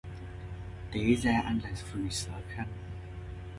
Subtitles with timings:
[0.95, 2.71] Té ra anh là phường sở khanh